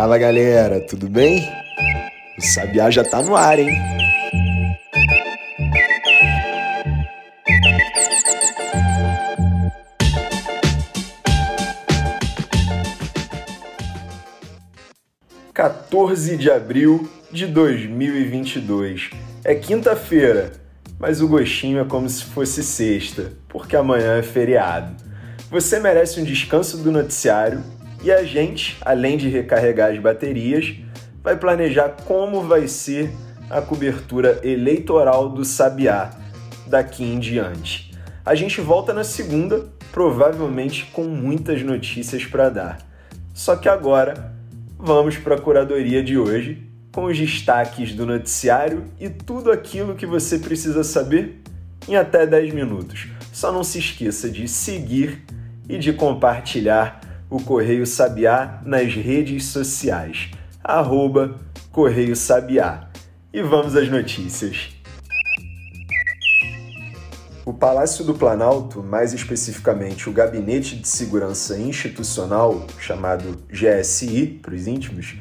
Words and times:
Fala 0.00 0.16
galera, 0.16 0.80
tudo 0.80 1.10
bem? 1.10 1.46
O 2.38 2.40
Sabiá 2.40 2.90
já 2.90 3.04
tá 3.04 3.20
no 3.20 3.36
ar, 3.36 3.58
hein? 3.58 3.68
Quatorze 15.54 16.34
de 16.38 16.50
abril 16.50 17.06
de 17.30 17.46
2022. 17.46 19.10
É 19.44 19.54
quinta-feira, 19.54 20.52
mas 20.98 21.20
o 21.20 21.28
gostinho 21.28 21.78
é 21.78 21.84
como 21.84 22.08
se 22.08 22.24
fosse 22.24 22.64
sexta, 22.64 23.34
porque 23.46 23.76
amanhã 23.76 24.16
é 24.16 24.22
feriado. 24.22 24.96
Você 25.50 25.78
merece 25.78 26.18
um 26.18 26.24
descanso 26.24 26.78
do 26.78 26.90
noticiário 26.90 27.62
e 28.02 28.10
a 28.10 28.24
gente, 28.24 28.78
além 28.80 29.16
de 29.16 29.28
recarregar 29.28 29.92
as 29.92 29.98
baterias, 29.98 30.74
vai 31.22 31.36
planejar 31.36 31.96
como 32.06 32.42
vai 32.42 32.66
ser 32.66 33.10
a 33.50 33.60
cobertura 33.60 34.40
eleitoral 34.42 35.28
do 35.28 35.44
Sabiá 35.44 36.10
daqui 36.66 37.04
em 37.04 37.18
diante. 37.18 37.92
A 38.24 38.34
gente 38.34 38.60
volta 38.60 38.92
na 38.92 39.04
segunda, 39.04 39.68
provavelmente 39.92 40.86
com 40.92 41.04
muitas 41.04 41.62
notícias 41.62 42.24
para 42.24 42.48
dar. 42.48 42.78
Só 43.34 43.56
que 43.56 43.68
agora 43.68 44.32
vamos 44.78 45.16
para 45.18 45.34
a 45.34 45.40
curadoria 45.40 46.02
de 46.02 46.16
hoje, 46.16 46.66
com 46.92 47.04
os 47.04 47.18
destaques 47.18 47.94
do 47.94 48.06
noticiário 48.06 48.84
e 48.98 49.08
tudo 49.08 49.52
aquilo 49.52 49.94
que 49.94 50.06
você 50.06 50.38
precisa 50.38 50.82
saber 50.82 51.40
em 51.88 51.96
até 51.96 52.26
10 52.26 52.54
minutos. 52.54 53.08
Só 53.32 53.52
não 53.52 53.62
se 53.62 53.78
esqueça 53.78 54.28
de 54.30 54.48
seguir 54.48 55.24
e 55.68 55.78
de 55.78 55.92
compartilhar 55.92 57.00
o 57.30 57.40
Correio 57.40 57.86
Sabiá 57.86 58.60
nas 58.66 58.92
redes 58.92 59.44
sociais, 59.44 60.30
arroba 60.62 61.36
Correio 61.70 62.16
Sabiá. 62.16 62.90
E 63.32 63.40
vamos 63.40 63.76
às 63.76 63.88
notícias. 63.88 64.70
O 67.46 67.54
Palácio 67.54 68.04
do 68.04 68.14
Planalto, 68.14 68.82
mais 68.82 69.12
especificamente 69.12 70.10
o 70.10 70.12
Gabinete 70.12 70.74
de 70.76 70.88
Segurança 70.88 71.56
Institucional, 71.56 72.66
chamado 72.78 73.38
GSI 73.48 74.40
para 74.42 74.54
os 74.54 74.66
íntimos, 74.66 75.16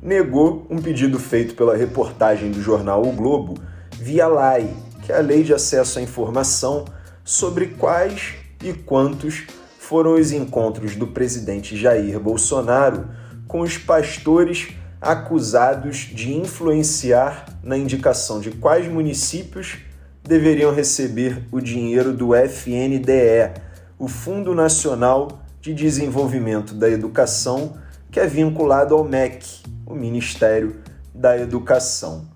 negou 0.00 0.64
um 0.70 0.80
pedido 0.80 1.18
feito 1.18 1.54
pela 1.56 1.76
reportagem 1.76 2.52
do 2.52 2.62
jornal 2.62 3.02
O 3.02 3.12
Globo 3.12 3.54
via 3.92 4.28
LAI, 4.28 4.72
que 5.02 5.10
é 5.10 5.16
a 5.16 5.20
Lei 5.20 5.42
de 5.42 5.52
Acesso 5.52 5.98
à 5.98 6.02
Informação, 6.02 6.84
sobre 7.24 7.66
quais 7.66 8.34
e 8.62 8.72
quantos 8.72 9.44
foram 9.88 10.16
os 10.16 10.32
encontros 10.32 10.96
do 10.96 11.06
presidente 11.06 11.74
Jair 11.74 12.20
Bolsonaro 12.20 13.08
com 13.46 13.60
os 13.60 13.78
pastores 13.78 14.68
acusados 15.00 16.10
de 16.12 16.34
influenciar 16.34 17.58
na 17.62 17.74
indicação 17.74 18.38
de 18.38 18.50
quais 18.50 18.86
municípios 18.86 19.78
deveriam 20.22 20.74
receber 20.74 21.42
o 21.50 21.58
dinheiro 21.58 22.12
do 22.12 22.34
FNDE, 22.34 23.50
o 23.98 24.08
Fundo 24.08 24.54
Nacional 24.54 25.40
de 25.58 25.72
Desenvolvimento 25.72 26.74
da 26.74 26.90
Educação, 26.90 27.72
que 28.10 28.20
é 28.20 28.26
vinculado 28.26 28.94
ao 28.94 29.02
MEC, 29.02 29.62
o 29.86 29.94
Ministério 29.94 30.76
da 31.14 31.38
Educação. 31.38 32.28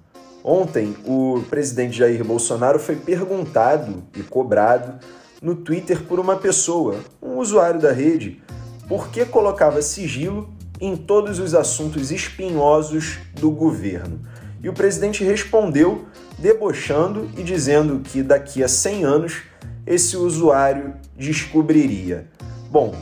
Ontem, 0.42 0.96
o 1.04 1.42
presidente 1.50 1.98
Jair 1.98 2.24
Bolsonaro 2.24 2.78
foi 2.78 2.96
perguntado 2.96 4.04
e 4.16 4.22
cobrado 4.22 4.98
no 5.42 5.56
Twitter 5.56 6.04
por 6.04 6.20
uma 6.20 6.36
pessoa, 6.36 7.00
um 7.20 7.38
usuário 7.38 7.80
da 7.80 7.90
rede, 7.90 8.40
por 8.88 9.08
que 9.08 9.24
colocava 9.24 9.82
sigilo 9.82 10.48
em 10.80 10.96
todos 10.96 11.40
os 11.40 11.54
assuntos 11.54 12.12
espinhosos 12.12 13.18
do 13.34 13.50
governo. 13.50 14.20
E 14.62 14.68
o 14.68 14.72
presidente 14.72 15.24
respondeu 15.24 16.06
debochando 16.38 17.28
e 17.36 17.42
dizendo 17.42 18.00
que 18.00 18.22
daqui 18.22 18.62
a 18.62 18.68
100 18.68 19.04
anos 19.04 19.42
esse 19.84 20.16
usuário 20.16 20.94
descobriria. 21.16 22.28
Bom, 22.70 22.94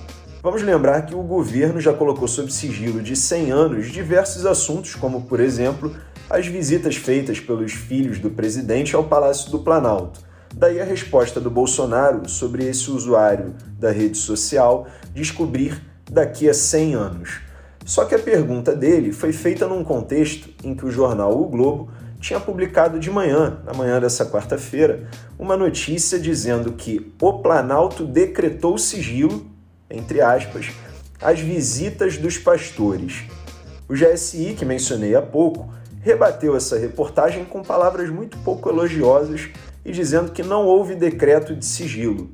vamos 0.43 0.63
lembrar 0.63 1.03
que 1.03 1.15
o 1.15 1.23
governo 1.23 1.81
já 1.81 1.93
colocou 1.93 2.27
sob 2.27 2.51
sigilo 2.51 3.03
de 3.03 3.15
100 3.15 3.51
anos 3.51 3.93
diversos 3.93 4.47
assuntos, 4.47 4.95
como, 4.95 5.23
por 5.23 5.41
exemplo, 5.41 5.95
as 6.29 6.47
visitas 6.47 6.97
feitas 6.97 7.39
pelos 7.39 7.73
filhos 7.73 8.19
do 8.19 8.31
presidente 8.31 8.97
ao 8.97 9.05
Palácio 9.05 9.51
do 9.51 9.59
Planalto 9.59 10.30
Daí 10.55 10.81
a 10.81 10.85
resposta 10.85 11.41
do 11.41 11.51
Bolsonaro 11.51 12.29
sobre 12.29 12.67
esse 12.67 12.91
usuário 12.91 13.55
da 13.79 13.91
rede 13.91 14.19
social 14.19 14.87
descobrir 15.15 15.81
daqui 16.11 16.49
a 16.49 16.55
100 16.55 16.95
anos. 16.95 17.41
Só 17.87 18.05
que 18.05 18.15
a 18.15 18.19
pergunta 18.19 18.75
dele 18.75 19.13
foi 19.13 19.33
feita 19.33 19.67
num 19.67 19.85
contexto 19.85 20.49
em 20.63 20.75
que 20.75 20.85
o 20.85 20.91
jornal 20.91 21.41
O 21.41 21.47
Globo 21.47 21.89
tinha 22.21 22.39
publicado 22.39 23.01
de 23.01 23.11
manhã, 23.11 23.61
na 23.65 23.73
manhã 23.73 23.99
dessa 23.99 24.27
quarta-feira, 24.27 25.09
uma 25.39 25.57
notícia 25.57 26.19
dizendo 26.19 26.73
que 26.73 27.15
o 27.21 27.39
Planalto 27.39 28.05
decretou 28.05 28.77
sigilo, 28.77 29.47
entre 29.89 30.21
aspas, 30.21 30.71
às 31.21 31.41
visitas 31.41 32.19
dos 32.19 32.37
pastores. 32.37 33.25
O 33.89 33.95
GSI, 33.95 34.55
que 34.59 34.65
mencionei 34.65 35.15
há 35.15 35.23
pouco, 35.23 35.73
rebateu 36.03 36.55
essa 36.55 36.79
reportagem 36.79 37.45
com 37.45 37.63
palavras 37.63 38.11
muito 38.11 38.37
pouco 38.39 38.69
elogiosas 38.69 39.49
e 39.85 39.93
dizendo 39.93 40.33
que 40.33 40.43
não 40.43 40.67
houve 40.67 40.95
decreto 40.95 41.55
de 41.55 41.65
sigilo. 41.65 42.31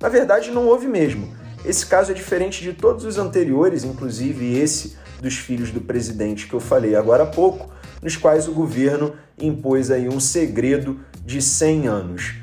Na 0.00 0.08
verdade, 0.08 0.50
não 0.50 0.66
houve 0.66 0.86
mesmo. 0.86 1.34
Esse 1.64 1.86
caso 1.86 2.10
é 2.10 2.14
diferente 2.14 2.62
de 2.62 2.72
todos 2.72 3.04
os 3.04 3.18
anteriores, 3.18 3.84
inclusive 3.84 4.58
esse 4.58 4.96
dos 5.20 5.34
filhos 5.34 5.70
do 5.70 5.80
presidente 5.80 6.46
que 6.46 6.54
eu 6.54 6.60
falei 6.60 6.94
agora 6.94 7.22
há 7.22 7.26
pouco, 7.26 7.70
nos 8.02 8.16
quais 8.16 8.46
o 8.46 8.52
governo 8.52 9.14
impôs 9.40 9.90
aí 9.90 10.08
um 10.08 10.20
segredo 10.20 11.00
de 11.24 11.40
100 11.40 11.88
anos. 11.88 12.34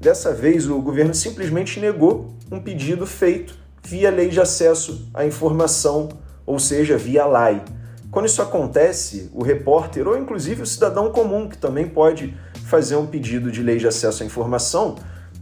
Dessa 0.00 0.32
vez, 0.32 0.68
o 0.68 0.80
governo 0.80 1.14
simplesmente 1.14 1.78
negou 1.78 2.34
um 2.50 2.60
pedido 2.60 3.06
feito 3.06 3.58
via 3.82 4.10
lei 4.10 4.28
de 4.28 4.40
acesso 4.40 5.08
à 5.12 5.26
informação, 5.26 6.08
ou 6.46 6.58
seja, 6.58 6.96
via 6.96 7.26
lei. 7.26 7.60
Quando 8.10 8.26
isso 8.26 8.42
acontece, 8.42 9.30
o 9.32 9.42
repórter 9.42 10.08
ou 10.08 10.16
inclusive 10.16 10.62
o 10.62 10.66
cidadão 10.66 11.10
comum, 11.10 11.48
que 11.48 11.58
também 11.58 11.88
pode 11.88 12.36
fazer 12.70 12.94
um 12.94 13.06
pedido 13.06 13.50
de 13.50 13.62
lei 13.62 13.78
de 13.78 13.88
acesso 13.88 14.22
à 14.22 14.26
informação, 14.26 14.94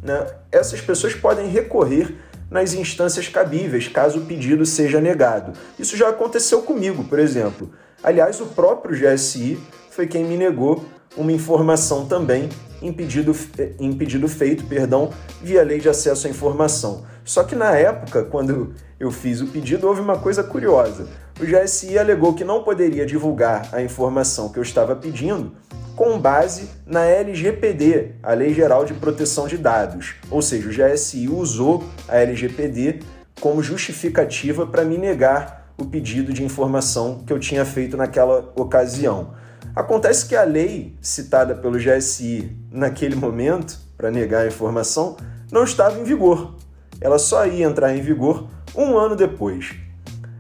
né, 0.03 0.27
essas 0.51 0.81
pessoas 0.81 1.15
podem 1.15 1.49
recorrer 1.49 2.17
nas 2.51 2.73
instâncias 2.73 3.29
cabíveis, 3.29 3.87
caso 3.87 4.21
o 4.21 4.25
pedido 4.25 4.65
seja 4.65 4.99
negado. 4.99 5.53
Isso 5.79 5.95
já 5.95 6.09
aconteceu 6.09 6.63
comigo, 6.63 7.05
por 7.05 7.19
exemplo. 7.19 7.71
Aliás, 8.03 8.41
o 8.41 8.47
próprio 8.47 8.97
GSI 8.97 9.61
foi 9.91 10.07
quem 10.07 10.25
me 10.25 10.39
negou 10.39 10.87
uma 11.17 11.33
informação 11.33 12.07
também 12.07 12.49
em 12.81 12.93
pedido, 12.93 13.37
em 13.79 13.93
pedido 13.93 14.27
feito 14.29 14.65
perdão, 14.65 15.11
via 15.43 15.63
lei 15.63 15.79
de 15.79 15.89
acesso 15.89 16.27
à 16.27 16.31
informação. 16.31 17.05
Só 17.25 17.45
que 17.45 17.55
na 17.55 17.73
época, 17.77 18.25
quando 18.25 18.73
eu 18.99 19.11
fiz 19.11 19.43
o 19.43 19.49
pedido, 19.49 19.87
houve 19.87 20.01
uma 20.01 20.17
coisa 20.17 20.43
curiosa. 20.43 21.07
O 21.39 21.45
GSI 21.45 21.99
alegou 21.99 22.33
que 22.33 22.45
não 22.45 22.63
poderia 22.63 23.05
divulgar 23.05 23.69
a 23.73 23.83
informação 23.83 24.49
que 24.49 24.59
eu 24.59 24.63
estava 24.63 24.97
pedindo 24.97 25.53
com 25.99 26.17
base 26.17 26.71
na 26.87 27.05
LGPD, 27.07 28.13
a 28.23 28.33
Lei 28.33 28.55
Geral 28.55 28.85
de 28.85 28.95
Proteção 28.95 29.49
de 29.49 29.59
Dados. 29.59 30.15
Ou 30.31 30.41
seja, 30.41 30.69
o 30.69 30.73
GSI 30.73 31.29
usou 31.29 31.83
a 32.07 32.19
LGPD 32.19 33.01
como 33.41 33.61
justificativa 33.65 34.65
para 34.65 34.85
me 34.85 34.97
negar 34.97 35.73
o 35.77 35.85
pedido 35.85 36.33
de 36.33 36.45
informação 36.45 37.25
que 37.27 37.33
eu 37.33 37.41
tinha 37.41 37.65
feito 37.65 37.97
naquela 37.97 38.53
ocasião. 38.55 39.35
Acontece 39.75 40.27
que 40.27 40.37
a 40.37 40.45
lei 40.45 40.97
citada 41.01 41.57
pelo 41.57 41.77
GSI 41.77 42.57
naquele 42.71 43.17
momento, 43.17 43.77
para 43.97 44.09
negar 44.09 44.45
a 44.45 44.47
informação, 44.47 45.17
não 45.51 45.65
estava 45.65 45.99
em 45.99 46.05
vigor. 46.05 46.55
Ela 47.01 47.19
só 47.19 47.45
ia 47.45 47.67
entrar 47.67 47.93
em 47.93 48.03
vigor 48.03 48.47
um 48.73 48.97
ano 48.97 49.17
depois. 49.17 49.75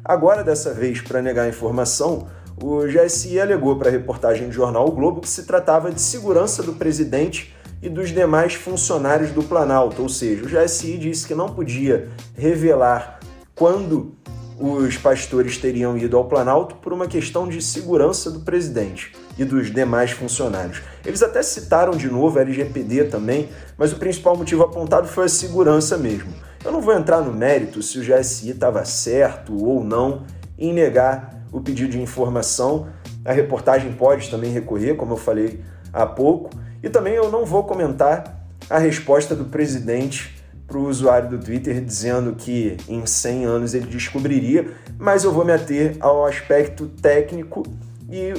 Agora, 0.04 0.44
dessa 0.44 0.72
vez, 0.72 1.00
para 1.00 1.20
negar 1.20 1.46
a 1.46 1.48
informação, 1.48 2.28
o 2.62 2.86
GSI 2.86 3.40
alegou 3.40 3.76
para 3.76 3.88
a 3.88 3.92
reportagem 3.92 4.48
do 4.48 4.52
jornal 4.52 4.88
o 4.88 4.92
Globo 4.92 5.20
que 5.20 5.28
se 5.28 5.44
tratava 5.44 5.90
de 5.90 6.00
segurança 6.00 6.62
do 6.62 6.72
presidente 6.72 7.54
e 7.80 7.88
dos 7.88 8.10
demais 8.10 8.54
funcionários 8.54 9.30
do 9.30 9.42
Planalto, 9.42 10.02
ou 10.02 10.08
seja, 10.08 10.44
o 10.44 10.48
GSI 10.48 10.98
disse 10.98 11.26
que 11.26 11.34
não 11.34 11.48
podia 11.48 12.08
revelar 12.36 13.20
quando 13.54 14.16
os 14.58 14.96
pastores 14.96 15.56
teriam 15.56 15.96
ido 15.96 16.16
ao 16.16 16.24
Planalto 16.24 16.74
por 16.76 16.92
uma 16.92 17.06
questão 17.06 17.46
de 17.46 17.62
segurança 17.62 18.28
do 18.28 18.40
presidente 18.40 19.12
e 19.38 19.44
dos 19.44 19.72
demais 19.72 20.10
funcionários. 20.10 20.82
Eles 21.06 21.22
até 21.22 21.42
citaram 21.44 21.92
de 21.92 22.08
novo 22.08 22.38
a 22.38 22.42
LGPD 22.42 23.04
também, 23.04 23.48
mas 23.76 23.92
o 23.92 23.96
principal 23.96 24.36
motivo 24.36 24.64
apontado 24.64 25.06
foi 25.06 25.26
a 25.26 25.28
segurança 25.28 25.96
mesmo. 25.96 26.32
Eu 26.64 26.72
não 26.72 26.80
vou 26.80 26.92
entrar 26.92 27.20
no 27.20 27.32
mérito 27.32 27.80
se 27.80 28.00
o 28.00 28.02
GSI 28.02 28.50
estava 28.50 28.84
certo 28.84 29.64
ou 29.64 29.84
não 29.84 30.24
em 30.58 30.72
negar 30.72 31.37
o 31.52 31.60
pedido 31.60 31.92
de 31.92 32.00
informação. 32.00 32.88
A 33.24 33.32
reportagem 33.32 33.92
pode 33.92 34.30
também 34.30 34.52
recorrer, 34.52 34.94
como 34.94 35.12
eu 35.12 35.16
falei 35.16 35.62
há 35.92 36.06
pouco. 36.06 36.50
E 36.82 36.88
também 36.88 37.14
eu 37.14 37.30
não 37.30 37.44
vou 37.44 37.64
comentar 37.64 38.46
a 38.70 38.78
resposta 38.78 39.34
do 39.34 39.46
presidente 39.46 40.36
para 40.66 40.76
o 40.76 40.86
usuário 40.86 41.30
do 41.30 41.38
Twitter 41.38 41.82
dizendo 41.82 42.34
que 42.34 42.76
em 42.86 43.06
100 43.06 43.44
anos 43.46 43.74
ele 43.74 43.86
descobriria, 43.86 44.70
mas 44.98 45.24
eu 45.24 45.32
vou 45.32 45.44
me 45.44 45.52
ater 45.52 45.96
ao 45.98 46.26
aspecto 46.26 46.86
técnico 46.86 47.62
e, 48.10 48.34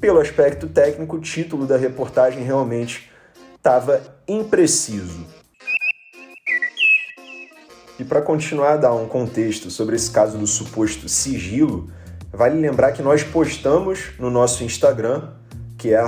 pelo 0.00 0.18
aspecto 0.18 0.66
técnico, 0.66 1.16
o 1.16 1.20
título 1.20 1.66
da 1.66 1.76
reportagem 1.76 2.42
realmente 2.42 3.08
estava 3.56 4.02
impreciso. 4.26 5.24
E 7.98 8.04
para 8.04 8.22
continuar 8.22 8.74
a 8.74 8.76
dar 8.76 8.94
um 8.94 9.06
contexto 9.06 9.70
sobre 9.70 9.96
esse 9.96 10.10
caso 10.10 10.38
do 10.38 10.46
suposto 10.46 11.08
sigilo, 11.08 11.90
vale 12.32 12.60
lembrar 12.60 12.92
que 12.92 13.02
nós 13.02 13.22
postamos 13.22 14.10
no 14.18 14.30
nosso 14.30 14.62
Instagram, 14.64 15.30
que 15.76 15.92
é 15.92 16.02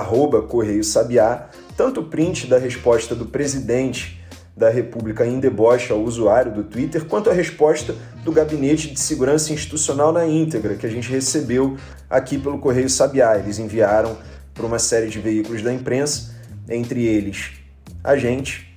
Correio 0.49 0.85
Sabiá, 0.85 1.49
tanto 1.77 2.01
o 2.01 2.05
print 2.05 2.47
da 2.47 2.59
resposta 2.59 3.15
do 3.15 3.27
presidente 3.27 4.21
da 4.57 4.69
República 4.69 5.27
em 5.27 5.41
deboche 5.41 5.93
ao 5.93 6.01
usuário 6.01 6.53
do 6.53 6.65
Twitter, 6.65 7.05
quanto 7.07 7.31
a 7.31 7.33
resposta 7.33 7.95
do 8.25 8.31
Gabinete 8.31 8.91
de 8.93 9.01
Segurança 9.01 9.53
Institucional 9.53 10.13
na 10.13 10.27
íntegra, 10.27 10.75
que 10.75 10.87
a 10.87 10.91
gente 10.91 11.11
recebeu 11.11 11.77
aqui 12.11 12.39
pelo 12.39 12.59
Correio 12.59 12.91
Sabiá. 12.91 13.39
Eles 13.39 13.59
enviaram 13.59 14.19
para 14.53 14.67
uma 14.67 14.79
série 14.79 15.09
de 15.09 15.19
veículos 15.19 15.63
da 15.63 15.73
imprensa, 15.73 16.35
entre 16.69 17.05
eles 17.05 17.53
a 18.05 18.17
gente, 18.17 18.71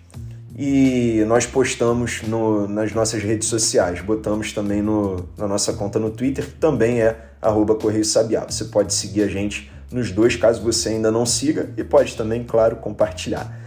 e 0.58 1.24
nós 1.28 1.46
postamos 1.46 2.22
no, 2.24 2.68
nas 2.68 2.94
nossas 2.94 3.22
redes 3.22 3.48
sociais. 3.48 4.02
Botamos 4.02 4.54
também 4.54 4.82
no, 4.82 5.28
na 5.38 5.48
nossa 5.48 5.74
conta 5.74 6.00
no 6.00 6.12
Twitter, 6.12 6.46
que 6.46 6.54
também 6.54 7.02
é 7.02 7.33
arroba 7.44 7.76
Correio 7.76 8.06
Sabiá. 8.06 8.46
Você 8.50 8.66
pode 8.66 8.94
seguir 8.94 9.24
a 9.24 9.28
gente 9.28 9.72
nos 9.92 10.12
dois, 10.12 10.36
caso 10.36 10.62
você 10.62 10.90
ainda 10.90 11.12
não 11.12 11.26
siga, 11.26 11.70
e 11.78 11.84
pode 11.84 12.16
também, 12.16 12.44
claro, 12.44 12.78
compartilhar. 12.78 13.60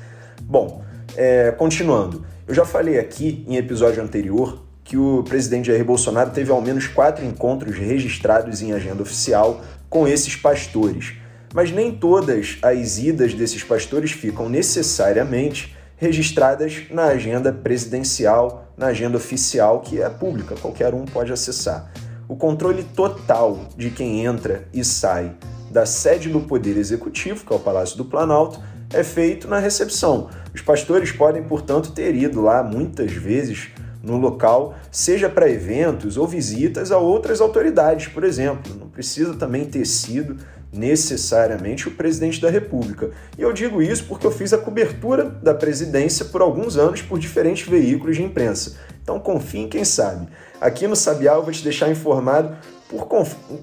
Bom, 0.42 0.82
é, 1.16 1.52
continuando, 1.52 2.24
eu 2.48 2.54
já 2.54 2.64
falei 2.64 2.98
aqui 2.98 3.44
em 3.46 3.56
episódio 3.56 4.02
anterior 4.02 4.62
que 4.82 4.96
o 4.96 5.24
presidente 5.24 5.66
Jair 5.66 5.84
Bolsonaro 5.84 6.30
teve 6.30 6.50
ao 6.50 6.60
menos 6.60 6.86
quatro 6.86 7.24
encontros 7.24 7.76
registrados 7.76 8.62
em 8.62 8.72
agenda 8.72 9.02
oficial 9.02 9.60
com 9.88 10.06
esses 10.06 10.36
pastores. 10.36 11.14
Mas 11.52 11.72
nem 11.72 11.92
todas 11.92 12.58
as 12.62 12.98
idas 12.98 13.34
desses 13.34 13.64
pastores 13.64 14.12
ficam 14.12 14.48
necessariamente 14.48 15.74
registradas 15.96 16.82
na 16.90 17.06
agenda 17.06 17.52
presidencial, 17.52 18.72
na 18.76 18.86
agenda 18.88 19.16
oficial, 19.16 19.80
que 19.80 20.00
é 20.00 20.08
pública, 20.08 20.54
qualquer 20.60 20.94
um 20.94 21.04
pode 21.04 21.32
acessar. 21.32 21.90
O 22.28 22.34
controle 22.34 22.82
total 22.82 23.68
de 23.76 23.90
quem 23.90 24.24
entra 24.24 24.66
e 24.74 24.84
sai 24.84 25.32
da 25.70 25.86
sede 25.86 26.28
do 26.28 26.40
Poder 26.40 26.76
Executivo, 26.76 27.44
que 27.44 27.52
é 27.52 27.56
o 27.56 27.60
Palácio 27.60 27.96
do 27.96 28.04
Planalto, 28.04 28.60
é 28.92 29.04
feito 29.04 29.46
na 29.46 29.58
recepção. 29.58 30.28
Os 30.54 30.60
pastores 30.60 31.12
podem, 31.12 31.42
portanto, 31.42 31.92
ter 31.92 32.14
ido 32.14 32.40
lá 32.40 32.62
muitas 32.62 33.12
vezes 33.12 33.68
no 34.02 34.16
local, 34.16 34.74
seja 34.90 35.28
para 35.28 35.50
eventos 35.50 36.16
ou 36.16 36.26
visitas 36.26 36.92
a 36.92 36.98
outras 36.98 37.40
autoridades, 37.40 38.08
por 38.08 38.24
exemplo. 38.24 38.74
Não 38.78 38.88
precisa 38.88 39.34
também 39.34 39.64
ter 39.64 39.84
sido 39.84 40.36
necessariamente 40.76 41.88
o 41.88 41.92
presidente 41.92 42.40
da 42.40 42.50
República. 42.50 43.10
E 43.36 43.42
eu 43.42 43.52
digo 43.52 43.82
isso 43.82 44.04
porque 44.04 44.26
eu 44.26 44.30
fiz 44.30 44.52
a 44.52 44.58
cobertura 44.58 45.24
da 45.24 45.54
presidência 45.54 46.26
por 46.26 46.40
alguns 46.40 46.76
anos 46.76 47.02
por 47.02 47.18
diferentes 47.18 47.68
veículos 47.68 48.16
de 48.16 48.22
imprensa. 48.22 48.76
Então 49.02 49.18
confie 49.18 49.60
em 49.60 49.68
quem 49.68 49.84
sabe. 49.84 50.28
Aqui 50.60 50.86
no 50.86 50.96
Sabiá 50.96 51.34
eu 51.34 51.42
vou 51.42 51.52
te 51.52 51.62
deixar 51.62 51.90
informado 51.90 52.56
por, 52.88 53.06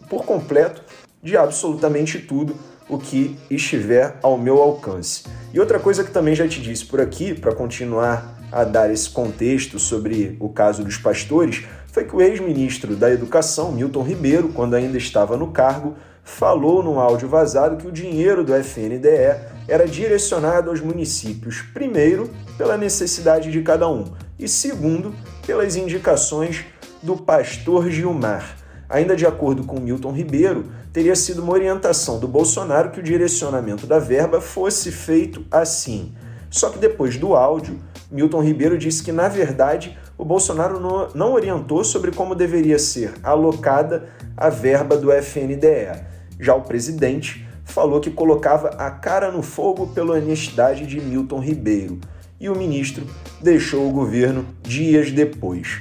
por 0.09 0.25
completo 0.25 0.81
de 1.21 1.37
absolutamente 1.37 2.19
tudo 2.19 2.55
o 2.89 2.97
que 2.97 3.37
estiver 3.49 4.17
ao 4.21 4.37
meu 4.37 4.61
alcance. 4.61 5.23
E 5.53 5.59
outra 5.59 5.79
coisa 5.79 6.03
que 6.03 6.11
também 6.11 6.35
já 6.35 6.47
te 6.47 6.61
disse 6.61 6.85
por 6.85 6.99
aqui, 6.99 7.33
para 7.33 7.53
continuar 7.53 8.37
a 8.51 8.63
dar 8.63 8.91
esse 8.91 9.09
contexto 9.09 9.79
sobre 9.79 10.37
o 10.39 10.49
caso 10.49 10.83
dos 10.83 10.97
pastores, 10.97 11.63
foi 11.87 12.05
que 12.05 12.15
o 12.15 12.21
ex-ministro 12.21 12.95
da 12.95 13.11
Educação, 13.11 13.71
Milton 13.71 14.03
Ribeiro, 14.03 14.49
quando 14.49 14.75
ainda 14.75 14.97
estava 14.97 15.37
no 15.37 15.51
cargo, 15.51 15.95
falou 16.23 16.81
num 16.81 16.99
áudio 16.99 17.27
vazado 17.27 17.77
que 17.77 17.87
o 17.87 17.91
dinheiro 17.91 18.43
do 18.43 18.55
FNDE 18.55 19.35
era 19.67 19.87
direcionado 19.87 20.69
aos 20.69 20.79
municípios, 20.79 21.61
primeiro, 21.73 22.29
pela 22.57 22.77
necessidade 22.77 23.51
de 23.51 23.61
cada 23.61 23.89
um, 23.89 24.05
e 24.39 24.47
segundo, 24.47 25.13
pelas 25.45 25.75
indicações 25.75 26.65
do 27.01 27.17
pastor 27.17 27.89
Gilmar. 27.89 28.57
Ainda 28.89 29.15
de 29.15 29.25
acordo 29.25 29.63
com 29.63 29.79
Milton 29.79 30.11
Ribeiro, 30.11 30.65
teria 30.91 31.15
sido 31.15 31.41
uma 31.41 31.53
orientação 31.53 32.19
do 32.19 32.27
Bolsonaro 32.27 32.91
que 32.91 32.99
o 32.99 33.03
direcionamento 33.03 33.87
da 33.87 33.99
verba 33.99 34.39
fosse 34.39 34.91
feito 34.91 35.45
assim. 35.51 36.13
Só 36.49 36.69
que 36.69 36.77
depois 36.77 37.17
do 37.17 37.35
áudio, 37.35 37.79
Milton 38.11 38.43
Ribeiro 38.43 38.77
disse 38.77 39.01
que, 39.01 39.11
na 39.11 39.27
verdade, 39.27 39.97
o 40.17 40.23
Bolsonaro 40.23 40.79
não 41.15 41.33
orientou 41.33 41.83
sobre 41.83 42.11
como 42.11 42.35
deveria 42.35 42.77
ser 42.77 43.15
alocada 43.23 44.09
a 44.37 44.49
verba 44.49 44.95
do 44.95 45.11
FNDE. 45.11 46.12
Já 46.43 46.53
o 46.53 46.61
presidente 46.61 47.47
falou 47.63 48.01
que 48.01 48.11
colocava 48.11 48.67
a 48.71 48.91
cara 48.91 49.31
no 49.31 49.41
fogo 49.41 49.87
pela 49.87 50.15
honestidade 50.15 50.85
de 50.85 50.99
Milton 50.99 51.39
Ribeiro. 51.39 52.01
E 52.37 52.49
o 52.49 52.55
ministro 52.57 53.07
deixou 53.41 53.87
o 53.87 53.93
governo 53.93 54.45
dias 54.61 55.09
depois. 55.09 55.79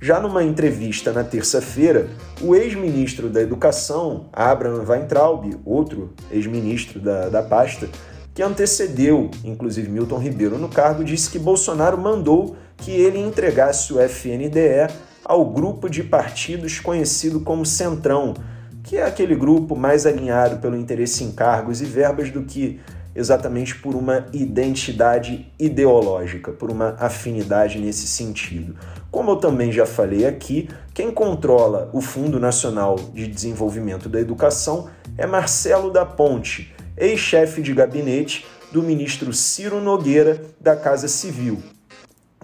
Já 0.00 0.20
numa 0.20 0.44
entrevista 0.44 1.12
na 1.12 1.24
terça-feira, 1.24 2.08
o 2.40 2.54
ex-ministro 2.54 3.28
da 3.28 3.42
Educação, 3.42 4.26
Abraham 4.32 4.84
Weintraub, 4.88 5.56
outro 5.64 6.14
ex-ministro 6.30 7.00
da, 7.00 7.28
da 7.28 7.42
pasta, 7.42 7.88
que 8.32 8.40
antecedeu, 8.40 9.32
inclusive, 9.42 9.90
Milton 9.90 10.18
Ribeiro 10.18 10.58
no 10.58 10.68
cargo, 10.68 11.02
disse 11.02 11.28
que 11.28 11.40
Bolsonaro 11.40 11.98
mandou 11.98 12.54
que 12.76 12.92
ele 12.92 13.18
entregasse 13.18 13.92
o 13.92 14.00
FNDE 14.00 14.94
ao 15.24 15.44
grupo 15.44 15.90
de 15.90 16.04
partidos 16.04 16.78
conhecido 16.78 17.40
como 17.40 17.66
Centrão, 17.66 18.34
que 18.88 18.96
é 18.96 19.04
aquele 19.04 19.36
grupo 19.36 19.76
mais 19.76 20.06
alinhado 20.06 20.60
pelo 20.60 20.74
interesse 20.74 21.22
em 21.22 21.30
cargos 21.30 21.82
e 21.82 21.84
verbas 21.84 22.30
do 22.30 22.44
que 22.44 22.80
exatamente 23.14 23.74
por 23.74 23.94
uma 23.94 24.26
identidade 24.32 25.52
ideológica, 25.58 26.52
por 26.52 26.70
uma 26.70 26.96
afinidade 26.98 27.78
nesse 27.78 28.06
sentido. 28.06 28.74
Como 29.10 29.32
eu 29.32 29.36
também 29.36 29.70
já 29.70 29.84
falei 29.84 30.24
aqui, 30.24 30.70
quem 30.94 31.10
controla 31.10 31.90
o 31.92 32.00
Fundo 32.00 32.40
Nacional 32.40 32.96
de 33.12 33.26
Desenvolvimento 33.26 34.08
da 34.08 34.20
Educação 34.20 34.88
é 35.18 35.26
Marcelo 35.26 35.90
da 35.90 36.06
Ponte, 36.06 36.74
ex-chefe 36.96 37.60
de 37.60 37.74
gabinete 37.74 38.46
do 38.72 38.82
ministro 38.82 39.34
Ciro 39.34 39.82
Nogueira 39.82 40.42
da 40.58 40.74
Casa 40.74 41.08
Civil, 41.08 41.62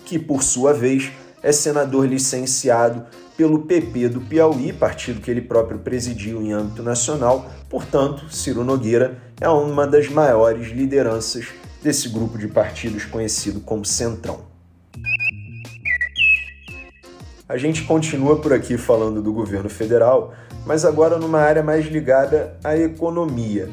que, 0.05 0.19
por 0.19 0.43
sua 0.43 0.75
vez, 0.75 1.11
é 1.43 1.53
senador 1.53 2.07
licenciado 2.07 3.07
pelo 3.37 3.61
PP 3.61 4.09
do 4.09 4.21
Piauí, 4.21 4.73
partido 4.73 5.21
que 5.21 5.31
ele 5.31 5.41
próprio 5.41 5.79
presidiu 5.79 6.41
em 6.41 6.53
âmbito 6.53 6.83
nacional. 6.83 7.51
Portanto, 7.69 8.31
Ciro 8.31 8.65
Nogueira 8.65 9.19
é 9.41 9.49
uma 9.49 9.87
das 9.87 10.09
maiores 10.09 10.69
lideranças 10.69 11.47
desse 11.83 12.09
grupo 12.09 12.39
de 12.39 12.49
partidos 12.49 13.05
conhecido 13.05 13.61
como 13.61 13.85
Centrão. 13.85 14.41
A 17.47 17.59
gente 17.59 17.83
continua 17.85 18.41
por 18.41 18.53
aqui 18.53 18.79
falando 18.79 19.21
do 19.21 19.33
governo 19.33 19.69
federal, 19.69 20.33
mas 20.65 20.85
agora 20.85 21.19
numa 21.19 21.41
área 21.41 21.63
mais 21.63 21.87
ligada 21.87 22.57
à 22.65 22.75
economia, 22.75 23.69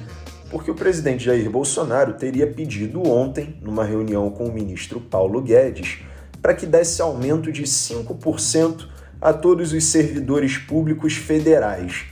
porque 0.50 0.70
o 0.70 0.76
presidente 0.76 1.24
Jair 1.24 1.50
Bolsonaro 1.50 2.14
teria 2.14 2.46
pedido 2.46 3.08
ontem, 3.08 3.56
numa 3.62 3.86
reunião 3.86 4.30
com 4.30 4.46
o 4.46 4.52
ministro 4.52 5.00
Paulo 5.00 5.42
Guedes, 5.42 6.00
para 6.42 6.54
que 6.54 6.66
desse 6.66 7.02
aumento 7.02 7.50
de 7.50 7.64
5% 7.64 8.88
a 9.22 9.32
todos 9.32 9.72
os 9.72 9.84
servidores 9.84 10.58
públicos 10.58 11.14
federais. 11.14 12.06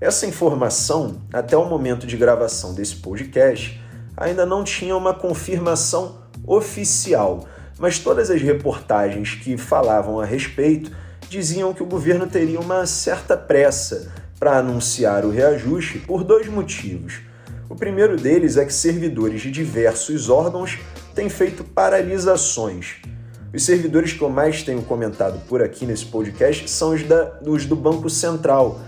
Essa 0.00 0.26
informação, 0.26 1.22
até 1.32 1.56
o 1.56 1.64
momento 1.64 2.06
de 2.06 2.16
gravação 2.16 2.74
desse 2.74 2.96
podcast, 2.96 3.80
ainda 4.16 4.44
não 4.44 4.62
tinha 4.62 4.96
uma 4.96 5.14
confirmação 5.14 6.18
oficial, 6.46 7.48
mas 7.78 7.98
todas 7.98 8.30
as 8.30 8.42
reportagens 8.42 9.34
que 9.34 9.56
falavam 9.56 10.20
a 10.20 10.24
respeito 10.24 10.90
diziam 11.28 11.72
que 11.72 11.82
o 11.82 11.86
governo 11.86 12.26
teria 12.26 12.60
uma 12.60 12.84
certa 12.84 13.36
pressa 13.36 14.12
para 14.38 14.58
anunciar 14.58 15.24
o 15.24 15.30
reajuste 15.30 15.98
por 16.00 16.22
dois 16.24 16.48
motivos. 16.48 17.20
O 17.68 17.74
primeiro 17.74 18.16
deles 18.16 18.56
é 18.56 18.66
que 18.66 18.74
servidores 18.74 19.40
de 19.40 19.50
diversos 19.50 20.28
órgãos 20.28 20.78
têm 21.14 21.30
feito 21.30 21.64
paralisações. 21.64 22.96
Os 23.54 23.64
servidores 23.64 24.14
que 24.14 24.22
eu 24.22 24.30
mais 24.30 24.62
tenho 24.62 24.80
comentado 24.80 25.38
por 25.46 25.62
aqui 25.62 25.84
nesse 25.84 26.06
podcast 26.06 26.70
são 26.70 26.94
os, 26.94 27.02
da, 27.02 27.38
os 27.44 27.66
do 27.66 27.76
Banco 27.76 28.08
Central, 28.08 28.80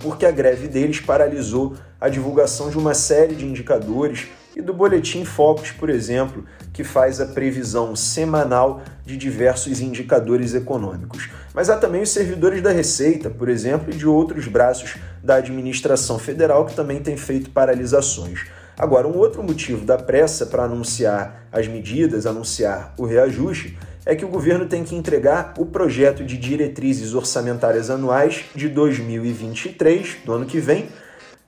porque 0.00 0.24
a 0.24 0.30
greve 0.30 0.68
deles 0.68 1.00
paralisou 1.00 1.74
a 2.00 2.08
divulgação 2.08 2.70
de 2.70 2.78
uma 2.78 2.94
série 2.94 3.34
de 3.34 3.44
indicadores 3.44 4.28
e 4.54 4.62
do 4.62 4.72
Boletim 4.72 5.24
Focus, 5.24 5.72
por 5.72 5.90
exemplo, 5.90 6.44
que 6.72 6.84
faz 6.84 7.20
a 7.20 7.26
previsão 7.26 7.96
semanal 7.96 8.82
de 9.04 9.16
diversos 9.16 9.80
indicadores 9.80 10.54
econômicos. 10.54 11.28
Mas 11.52 11.68
há 11.68 11.76
também 11.76 12.02
os 12.02 12.10
servidores 12.10 12.62
da 12.62 12.70
Receita, 12.70 13.28
por 13.28 13.48
exemplo, 13.48 13.92
e 13.92 13.96
de 13.96 14.06
outros 14.06 14.46
braços 14.46 14.98
da 15.20 15.36
administração 15.36 16.16
federal 16.16 16.64
que 16.66 16.76
também 16.76 17.02
têm 17.02 17.16
feito 17.16 17.50
paralisações. 17.50 18.46
Agora, 18.78 19.08
um 19.08 19.16
outro 19.18 19.42
motivo 19.42 19.84
da 19.84 19.98
pressa 19.98 20.46
para 20.46 20.62
anunciar 20.62 21.46
as 21.50 21.66
medidas, 21.66 22.24
anunciar 22.24 22.94
o 22.96 23.04
reajuste, 23.04 23.76
é 24.04 24.16
que 24.16 24.24
o 24.24 24.28
governo 24.28 24.66
tem 24.66 24.82
que 24.82 24.94
entregar 24.94 25.54
o 25.58 25.66
projeto 25.66 26.24
de 26.24 26.36
diretrizes 26.36 27.14
orçamentárias 27.14 27.90
anuais 27.90 28.44
de 28.54 28.68
2023, 28.68 30.18
do 30.24 30.32
ano 30.32 30.46
que 30.46 30.58
vem, 30.58 30.88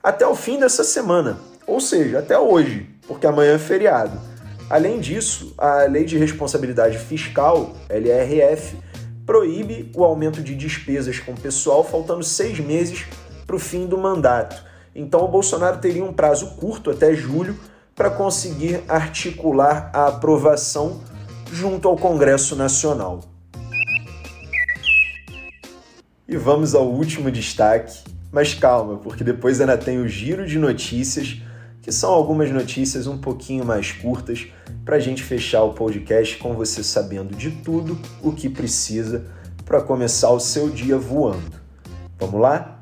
até 0.02 0.26
o 0.26 0.34
fim 0.34 0.58
dessa 0.58 0.84
semana, 0.84 1.38
ou 1.66 1.80
seja, 1.80 2.20
até 2.20 2.38
hoje, 2.38 2.88
porque 3.08 3.26
amanhã 3.26 3.54
é 3.54 3.58
feriado. 3.58 4.18
Além 4.70 5.00
disso, 5.00 5.52
a 5.58 5.84
Lei 5.84 6.04
de 6.04 6.16
Responsabilidade 6.16 6.98
Fiscal, 6.98 7.74
LRF, 7.88 8.76
proíbe 9.26 9.90
o 9.94 10.04
aumento 10.04 10.42
de 10.42 10.54
despesas 10.54 11.18
com 11.18 11.34
pessoal 11.34 11.82
faltando 11.82 12.22
seis 12.22 12.60
meses 12.60 13.06
para 13.46 13.56
o 13.56 13.58
fim 13.58 13.86
do 13.86 13.98
mandato. 13.98 14.64
Então, 14.94 15.24
o 15.24 15.28
Bolsonaro 15.28 15.78
teria 15.78 16.04
um 16.04 16.12
prazo 16.12 16.54
curto, 16.56 16.90
até 16.90 17.14
julho, 17.14 17.58
para 17.94 18.10
conseguir 18.10 18.82
articular 18.88 19.90
a 19.92 20.06
aprovação 20.06 21.00
junto 21.54 21.86
ao 21.86 21.96
Congresso 21.96 22.56
Nacional. 22.56 23.20
E 26.26 26.36
vamos 26.36 26.74
ao 26.74 26.90
último 26.90 27.30
destaque, 27.30 28.02
mas 28.32 28.54
calma, 28.54 28.96
porque 28.96 29.22
depois 29.22 29.60
ainda 29.60 29.78
tem 29.78 30.00
o 30.00 30.08
giro 30.08 30.44
de 30.48 30.58
notícias, 30.58 31.40
que 31.80 31.92
são 31.92 32.12
algumas 32.12 32.50
notícias 32.50 33.06
um 33.06 33.16
pouquinho 33.16 33.64
mais 33.64 33.92
curtas, 33.92 34.48
para 34.84 34.96
a 34.96 34.98
gente 34.98 35.22
fechar 35.22 35.62
o 35.62 35.74
podcast 35.74 36.36
com 36.38 36.54
você 36.54 36.82
sabendo 36.82 37.36
de 37.36 37.52
tudo 37.52 37.96
o 38.20 38.32
que 38.32 38.48
precisa 38.48 39.24
para 39.64 39.80
começar 39.80 40.30
o 40.30 40.40
seu 40.40 40.68
dia 40.68 40.98
voando. 40.98 41.54
Vamos 42.18 42.40
lá? 42.40 42.80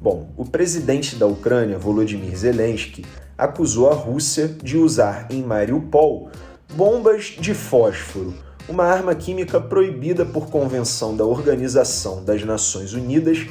Bom, 0.00 0.30
o 0.38 0.44
presidente 0.46 1.16
da 1.16 1.26
Ucrânia, 1.26 1.78
Volodymyr 1.78 2.34
Zelensky, 2.34 3.04
acusou 3.36 3.90
a 3.90 3.94
Rússia 3.94 4.48
de 4.48 4.78
usar 4.78 5.26
em 5.28 5.42
Mariupol 5.42 6.30
bombas 6.74 7.36
de 7.38 7.54
fósforo, 7.54 8.34
uma 8.68 8.84
arma 8.84 9.14
química 9.14 9.60
proibida 9.60 10.26
por 10.26 10.48
convenção 10.48 11.16
da 11.16 11.24
Organização 11.24 12.22
das 12.22 12.44
Nações 12.44 12.92
Unidas 12.92 13.46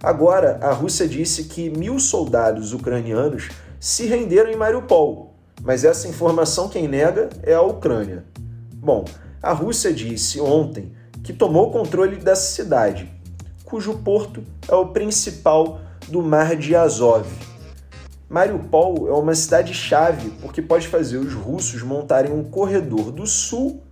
Agora, 0.03 0.59
a 0.61 0.71
Rússia 0.71 1.07
disse 1.07 1.45
que 1.45 1.69
mil 1.69 1.99
soldados 1.99 2.73
ucranianos 2.73 3.49
se 3.79 4.05
renderam 4.05 4.51
em 4.51 4.55
Mariupol, 4.57 5.35
mas 5.61 5.85
essa 5.85 6.07
informação 6.07 6.67
quem 6.67 6.87
nega 6.87 7.29
é 7.43 7.53
a 7.53 7.61
Ucrânia. 7.61 8.25
Bom, 8.73 9.05
a 9.41 9.53
Rússia 9.53 9.93
disse 9.93 10.39
ontem 10.41 10.91
que 11.23 11.33
tomou 11.33 11.67
o 11.67 11.71
controle 11.71 12.17
dessa 12.17 12.53
cidade, 12.53 13.11
cujo 13.63 13.99
porto 13.99 14.43
é 14.67 14.75
o 14.75 14.87
principal 14.87 15.81
do 16.07 16.21
Mar 16.21 16.55
de 16.55 16.75
Azov. 16.75 17.27
Mariupol 18.29 19.07
é 19.07 19.13
uma 19.13 19.33
cidade-chave 19.33 20.29
porque 20.41 20.61
pode 20.61 20.87
fazer 20.87 21.17
os 21.17 21.33
russos 21.33 21.81
montarem 21.81 22.31
um 22.31 22.43
corredor 22.43 23.11
do 23.11 23.25
sul 23.25 23.83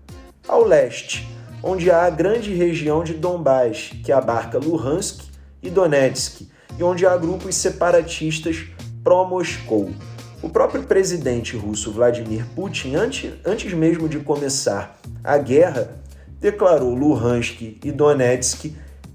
ao 0.48 0.64
leste, 0.64 1.28
onde 1.64 1.90
há 1.90 2.04
a 2.04 2.10
grande 2.10 2.54
região 2.54 3.04
de 3.04 3.14
Donbás, 3.14 3.92
que 4.04 4.12
abarca 4.12 4.60
Luhansk 4.60 5.24
e 5.62 5.70
Donetsk, 5.70 6.48
e 6.78 6.84
onde 6.84 7.06
há 7.06 7.18
grupos 7.18 7.56
separatistas 7.56 8.68
pró-Moscou. 9.04 9.90
O 10.42 10.50
próprio 10.50 10.84
presidente 10.84 11.58
russo 11.58 11.92
Vladimir 11.92 12.46
Putin, 12.56 12.96
antes, 12.96 13.34
antes 13.44 13.74
mesmo 13.74 14.08
de 14.08 14.20
começar 14.20 15.00
a 15.24 15.38
guerra, 15.40 15.96
declarou 16.40 16.94
Luhansk 16.94 17.62
e 17.84 17.92
Donetsk 17.92 18.74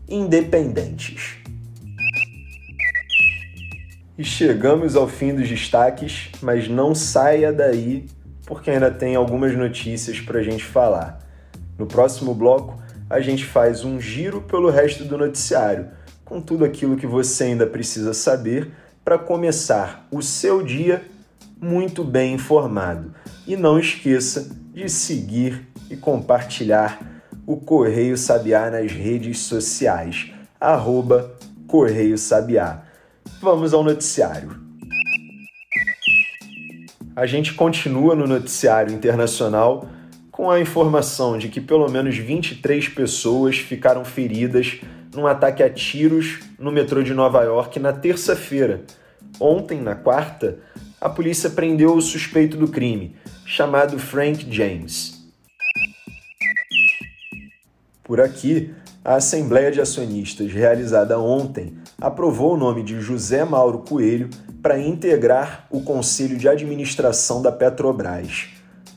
independentes. 0.08 1.36
E 4.18 4.24
chegamos 4.24 4.94
ao 4.94 5.08
fim 5.08 5.34
dos 5.34 5.48
destaques, 5.48 6.30
mas 6.42 6.68
não 6.68 6.94
saia 6.94 7.52
daí, 7.52 8.06
porque 8.46 8.70
ainda 8.70 8.90
tem 8.90 9.16
algumas 9.16 9.56
notícias 9.56 10.20
para 10.20 10.40
a 10.40 10.42
gente 10.42 10.64
falar. 10.64 11.18
No 11.78 11.86
próximo 11.86 12.34
bloco, 12.34 12.80
a 13.08 13.20
gente 13.20 13.44
faz 13.44 13.84
um 13.84 14.00
giro 14.00 14.42
pelo 14.42 14.70
resto 14.70 15.04
do 15.04 15.16
noticiário, 15.16 15.88
com 16.24 16.40
tudo 16.40 16.64
aquilo 16.64 16.96
que 16.96 17.06
você 17.06 17.44
ainda 17.44 17.66
precisa 17.66 18.12
saber 18.12 18.70
para 19.04 19.18
começar 19.18 20.06
o 20.10 20.22
seu 20.22 20.62
dia 20.62 21.02
muito 21.60 22.04
bem 22.04 22.34
informado. 22.34 23.14
E 23.46 23.56
não 23.56 23.78
esqueça 23.78 24.50
de 24.72 24.88
seguir 24.88 25.68
e 25.90 25.96
compartilhar 25.96 27.22
o 27.46 27.56
Correio 27.56 28.16
Sabiá 28.16 28.70
nas 28.70 28.90
redes 28.90 29.40
sociais, 29.40 30.32
arroba 30.58 31.36
Correio 31.66 32.16
Sabiá. 32.16 32.82
Vamos 33.40 33.74
ao 33.74 33.84
noticiário. 33.84 34.56
A 37.14 37.26
gente 37.26 37.52
continua 37.52 38.14
no 38.14 38.26
noticiário 38.26 38.94
internacional 38.94 39.86
com 40.30 40.50
a 40.50 40.58
informação 40.58 41.36
de 41.36 41.48
que 41.48 41.60
pelo 41.60 41.90
menos 41.90 42.16
23 42.16 42.88
pessoas 42.88 43.58
ficaram 43.58 44.02
feridas 44.02 44.80
num 45.14 45.26
ataque 45.26 45.62
a 45.62 45.68
tiros 45.68 46.40
no 46.58 46.72
metrô 46.72 47.02
de 47.02 47.12
Nova 47.12 47.42
York 47.42 47.78
na 47.78 47.92
terça-feira. 47.92 48.82
Ontem, 49.38 49.82
na 49.82 49.94
quarta, 49.94 50.58
a 50.98 51.10
polícia 51.10 51.50
prendeu 51.50 51.94
o 51.94 52.00
suspeito 52.00 52.56
do 52.56 52.68
crime, 52.68 53.14
chamado 53.52 53.98
Frank 53.98 54.46
James. 54.50 55.26
Por 58.02 58.18
aqui, 58.18 58.72
a 59.04 59.16
Assembleia 59.16 59.70
de 59.70 59.78
Acionistas, 59.78 60.50
realizada 60.50 61.18
ontem, 61.18 61.74
aprovou 62.00 62.54
o 62.54 62.56
nome 62.56 62.82
de 62.82 62.98
José 62.98 63.44
Mauro 63.44 63.80
Coelho 63.80 64.30
para 64.62 64.80
integrar 64.80 65.66
o 65.70 65.82
Conselho 65.82 66.38
de 66.38 66.48
Administração 66.48 67.42
da 67.42 67.52
Petrobras. 67.52 68.46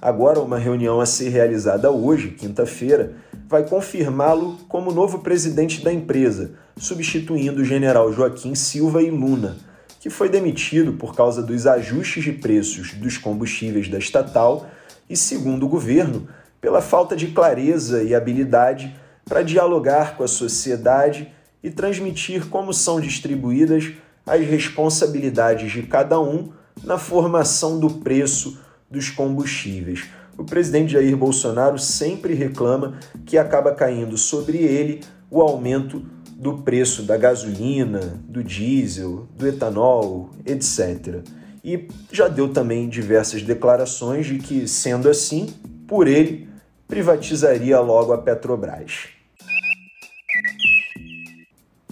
Agora, 0.01 0.39
uma 0.39 0.57
reunião 0.57 1.01
a 1.01 1.05
ser 1.05 1.27
realizada 1.27 1.91
hoje, 1.91 2.29
quinta-feira, 2.29 3.11
vai 3.49 3.67
confirmá-lo 3.67 4.57
como 4.69 4.93
novo 4.93 5.19
presidente 5.19 5.83
da 5.83 5.91
empresa, 5.91 6.51
substituindo 6.77 7.61
o 7.61 7.65
general 7.65 8.13
Joaquim 8.13 8.55
Silva 8.55 9.01
e 9.01 9.11
Luna, 9.11 9.57
que 10.05 10.09
foi 10.11 10.29
demitido 10.29 10.93
por 10.93 11.15
causa 11.15 11.41
dos 11.41 11.65
ajustes 11.65 12.23
de 12.23 12.31
preços 12.31 12.93
dos 12.93 13.17
combustíveis 13.17 13.89
da 13.89 13.97
estatal 13.97 14.69
e, 15.09 15.17
segundo 15.17 15.65
o 15.65 15.67
governo, 15.67 16.27
pela 16.61 16.79
falta 16.79 17.15
de 17.15 17.29
clareza 17.29 18.03
e 18.03 18.13
habilidade 18.13 18.95
para 19.27 19.41
dialogar 19.41 20.15
com 20.15 20.23
a 20.23 20.27
sociedade 20.27 21.33
e 21.63 21.71
transmitir 21.71 22.47
como 22.49 22.71
são 22.71 23.01
distribuídas 23.01 23.93
as 24.27 24.45
responsabilidades 24.45 25.71
de 25.71 25.81
cada 25.81 26.21
um 26.21 26.51
na 26.83 26.99
formação 26.99 27.79
do 27.79 27.89
preço 27.89 28.59
dos 28.87 29.09
combustíveis. 29.09 30.05
O 30.37 30.43
presidente 30.43 30.93
Jair 30.93 31.17
Bolsonaro 31.17 31.79
sempre 31.79 32.35
reclama 32.35 32.99
que 33.25 33.39
acaba 33.39 33.73
caindo 33.73 34.19
sobre 34.19 34.59
ele 34.59 35.01
o 35.31 35.41
aumento 35.41 36.05
do 36.35 36.57
preço 36.57 37.03
da 37.03 37.15
gasolina, 37.15 38.21
do 38.27 38.43
diesel, 38.43 39.27
do 39.37 39.47
etanol, 39.47 40.29
etc. 40.45 41.23
E 41.63 41.87
já 42.11 42.27
deu 42.27 42.49
também 42.49 42.89
diversas 42.89 43.41
declarações 43.41 44.25
de 44.27 44.37
que, 44.37 44.67
sendo 44.67 45.09
assim, 45.09 45.47
por 45.87 46.07
ele, 46.07 46.49
privatizaria 46.87 47.79
logo 47.79 48.11
a 48.11 48.17
Petrobras. 48.17 49.07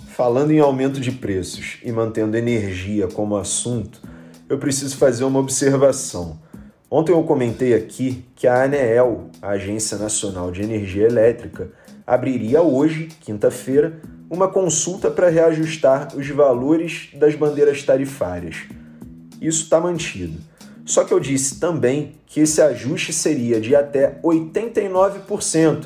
Falando 0.09 0.51
em 0.51 0.59
aumento 0.59 0.99
de 0.99 1.11
preços 1.11 1.79
e 1.83 1.91
mantendo 1.91 2.37
energia 2.37 3.07
como 3.07 3.35
assunto, 3.35 3.99
eu 4.47 4.59
preciso 4.59 4.97
fazer 4.97 5.23
uma 5.23 5.39
observação. 5.39 6.39
Ontem 6.91 7.11
eu 7.11 7.23
comentei 7.23 7.73
aqui 7.73 8.23
que 8.35 8.45
a 8.45 8.63
ANEEL, 8.63 9.31
a 9.41 9.49
Agência 9.51 9.97
Nacional 9.97 10.51
de 10.51 10.61
Energia 10.61 11.07
Elétrica, 11.07 11.71
abriria 12.05 12.61
hoje, 12.61 13.07
quinta-feira, 13.21 13.99
uma 14.33 14.47
consulta 14.47 15.11
para 15.11 15.29
reajustar 15.29 16.17
os 16.17 16.27
valores 16.29 17.09
das 17.13 17.35
bandeiras 17.35 17.83
tarifárias. 17.83 18.63
Isso 19.39 19.65
está 19.65 19.79
mantido. 19.79 20.41
Só 20.83 21.03
que 21.03 21.13
eu 21.13 21.19
disse 21.19 21.59
também 21.59 22.15
que 22.25 22.39
esse 22.39 22.59
ajuste 22.59 23.13
seria 23.13 23.61
de 23.61 23.75
até 23.75 24.19
89%, 24.23 25.85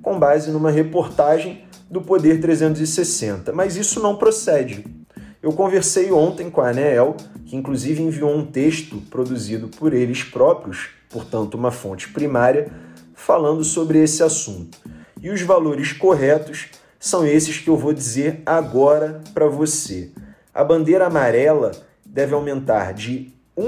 com 0.00 0.16
base 0.16 0.52
numa 0.52 0.70
reportagem 0.70 1.64
do 1.90 2.00
Poder 2.00 2.40
360, 2.40 3.52
mas 3.52 3.76
isso 3.76 4.00
não 4.00 4.14
procede. 4.14 4.84
Eu 5.42 5.52
conversei 5.52 6.12
ontem 6.12 6.48
com 6.48 6.60
a 6.60 6.68
ANEEL, 6.68 7.16
que 7.46 7.56
inclusive 7.56 8.00
enviou 8.00 8.32
um 8.32 8.46
texto 8.46 9.02
produzido 9.10 9.66
por 9.66 9.92
eles 9.92 10.22
próprios, 10.22 10.90
portanto, 11.10 11.54
uma 11.54 11.72
fonte 11.72 12.08
primária, 12.10 12.70
falando 13.12 13.64
sobre 13.64 14.00
esse 14.00 14.22
assunto. 14.22 14.78
E 15.20 15.30
os 15.30 15.42
valores 15.42 15.92
corretos 15.92 16.68
são 16.98 17.26
esses 17.26 17.58
que 17.58 17.68
eu 17.68 17.76
vou 17.76 17.92
dizer 17.92 18.42
agora 18.44 19.20
para 19.32 19.46
você. 19.46 20.10
A 20.52 20.64
bandeira 20.64 21.06
amarela 21.06 21.70
deve 22.04 22.34
aumentar 22.34 22.92
de 22.92 23.32
R$ 23.56 23.62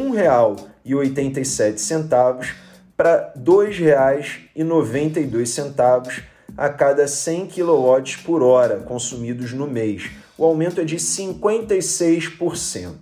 1,87 0.87 2.55
para 2.97 3.33
R$ 3.35 3.43
2,92 3.43 6.25
a 6.57 6.69
cada 6.69 7.07
100 7.07 7.47
kW 7.47 8.03
por 8.25 8.43
hora 8.43 8.81
consumidos 8.81 9.53
no 9.53 9.67
mês. 9.67 10.11
O 10.37 10.45
aumento 10.45 10.81
é 10.81 10.85
de 10.85 10.97
56%. 10.97 12.95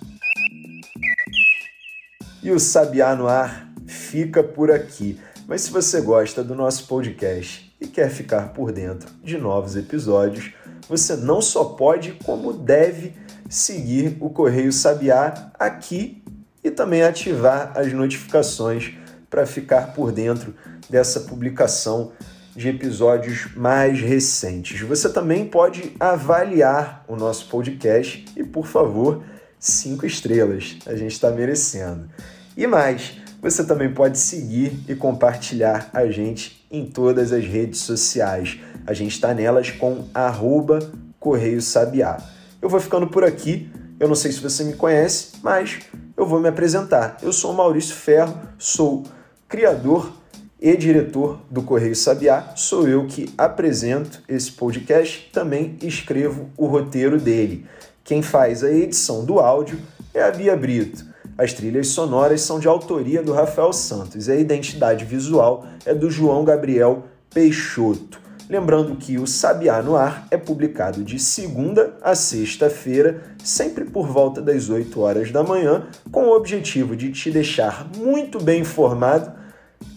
E 2.42 2.52
o 2.52 2.60
Sabiá 2.60 3.18
no 3.18 3.28
Ar 3.28 3.70
fica 3.86 4.42
por 4.42 4.72
aqui. 4.72 5.20
Mas 5.48 5.62
se 5.62 5.72
você 5.72 6.02
gosta 6.02 6.44
do 6.44 6.56
nosso 6.56 6.88
podcast 6.88 7.72
e 7.80 7.86
quer 7.86 8.10
ficar 8.10 8.54
por 8.54 8.72
dentro 8.72 9.08
de 9.24 9.38
novos 9.38 9.76
episódios, 9.76 10.52
você 10.90 11.16
não 11.16 11.40
só 11.40 11.66
pode, 11.66 12.14
como 12.26 12.52
deve 12.52 13.14
seguir 13.48 14.18
o 14.20 14.30
Correio 14.30 14.72
Sabiá 14.74 15.52
aqui 15.60 16.24
e 16.64 16.72
também 16.72 17.04
ativar 17.04 17.74
as 17.76 17.94
notificações 17.94 18.94
para 19.30 19.46
ficar 19.46 19.94
por 19.94 20.12
dentro 20.12 20.56
dessa 20.90 21.20
publicação 21.20 22.12
de 22.56 22.70
episódios 22.70 23.54
mais 23.56 24.00
recentes. 24.00 24.82
Você 24.82 25.10
também 25.10 25.46
pode 25.46 25.96
avaliar 26.00 27.04
o 27.08 27.16
nosso 27.16 27.50
podcast 27.50 28.26
e, 28.36 28.44
por 28.44 28.66
favor, 28.66 29.24
cinco 29.60 30.08
estrelas. 30.08 30.78
A 30.88 30.96
gente 30.96 31.12
está 31.12 31.30
merecendo. 31.30 32.10
E 32.56 32.66
mais, 32.66 33.18
você 33.46 33.64
também 33.64 33.94
pode 33.94 34.18
seguir 34.18 34.80
e 34.88 34.96
compartilhar 34.96 35.92
a 35.94 36.08
gente 36.08 36.66
em 36.72 36.84
todas 36.84 37.32
as 37.32 37.46
redes 37.46 37.82
sociais. 37.82 38.60
A 38.88 38.92
gente 38.92 39.12
está 39.12 39.36
nelas 39.36 39.70
com 39.70 40.06
arroba 40.16 40.80
Correio 41.20 41.62
Sabiá. 41.62 42.18
Eu 42.60 42.68
vou 42.68 42.80
ficando 42.80 43.06
por 43.06 43.24
aqui. 43.24 43.70
Eu 44.00 44.08
não 44.08 44.16
sei 44.16 44.32
se 44.32 44.40
você 44.40 44.64
me 44.64 44.74
conhece, 44.74 45.34
mas 45.44 45.82
eu 46.18 46.26
vou 46.26 46.40
me 46.40 46.48
apresentar. 46.48 47.20
Eu 47.22 47.32
sou 47.32 47.54
Maurício 47.54 47.94
Ferro, 47.94 48.36
sou 48.58 49.04
criador 49.48 50.12
e 50.60 50.76
diretor 50.76 51.40
do 51.52 51.62
Correio 51.62 51.96
Sabiá. 51.96 52.54
Sou 52.56 52.88
eu 52.88 53.06
que 53.06 53.32
apresento 53.38 54.24
esse 54.28 54.52
podcast, 54.52 55.30
também 55.32 55.78
escrevo 55.84 56.50
o 56.58 56.66
roteiro 56.66 57.22
dele. 57.22 57.68
Quem 58.04 58.24
faz 58.24 58.64
a 58.64 58.72
edição 58.72 59.24
do 59.24 59.40
áudio 59.40 59.80
é 60.16 60.24
a 60.24 60.32
Bia 60.32 60.58
Brito. 60.58 61.14
As 61.38 61.52
trilhas 61.52 61.88
sonoras 61.88 62.42
são 62.42 62.60
de 62.60 62.68
autoria 62.68 63.22
do 63.22 63.34
Rafael 63.34 63.74
Santos 63.74 64.28
e 64.28 64.32
a 64.32 64.36
identidade 64.36 65.04
visual 65.04 65.66
é 65.86 65.94
do 65.94 66.10
João 66.10 66.46
Gabriel 66.46 67.04
Peixoto. 67.34 68.22
Lembrando 68.50 68.96
que 68.96 69.18
o 69.18 69.28
Sabiá 69.28 69.82
no 69.82 69.98
Ar 69.98 70.28
é 70.32 70.38
publicado 70.38 71.04
de 71.04 71.20
segunda 71.20 71.98
a 72.02 72.16
sexta-feira, 72.16 73.22
sempre 73.44 73.84
por 73.84 74.08
volta 74.08 74.42
das 74.42 74.70
8 74.70 74.98
horas 75.02 75.32
da 75.32 75.44
manhã, 75.44 75.88
com 76.12 76.26
o 76.26 76.36
objetivo 76.36 76.96
de 76.96 77.12
te 77.12 77.32
deixar 77.32 77.90
muito 77.98 78.42
bem 78.42 78.62
informado 78.62 79.34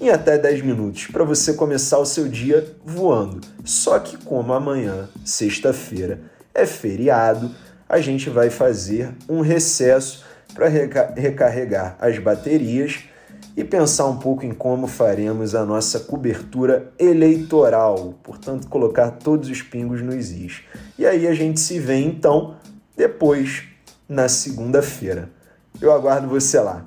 em 0.01 0.11
até 0.11 0.39
10 0.39 0.63
minutos, 0.63 1.07
para 1.07 1.25
você 1.25 1.53
começar 1.53 1.99
o 1.99 2.07
seu 2.07 2.27
dia 2.27 2.67
voando. 2.85 3.41
Só 3.65 3.99
que, 3.99 4.17
como 4.17 4.53
amanhã, 4.53 5.09
sexta-feira, 5.25 6.21
é 6.55 6.67
feriado, 6.67 7.51
a 7.89 8.01
gente 8.01 8.29
vai 8.29 8.51
fazer 8.51 9.15
um 9.29 9.41
recesso 9.41 10.25
para 10.55 10.69
recarregar 10.69 11.97
as 12.01 12.19
baterias 12.19 13.05
e 13.57 13.65
pensar 13.65 14.07
um 14.07 14.19
pouco 14.19 14.47
em 14.47 14.53
como 14.53 14.87
faremos 14.87 15.55
a 15.55 15.65
nossa 15.65 16.01
cobertura 16.01 16.93
eleitoral, 16.99 18.15
portanto, 18.23 18.69
colocar 18.69 19.11
todos 19.11 19.49
os 19.49 19.63
pingos 19.63 20.01
nos 20.01 20.31
is. 20.31 20.63
E 20.99 21.05
aí 21.07 21.27
a 21.27 21.35
gente 21.35 21.59
se 21.59 21.79
vê 21.79 21.97
então 21.97 22.57
depois, 22.97 23.65
na 24.09 24.29
segunda-feira. 24.29 25.31
Eu 25.81 25.93
aguardo 25.93 26.27
você 26.29 26.59
lá. 26.59 26.85